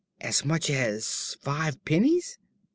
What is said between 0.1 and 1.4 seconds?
"As much as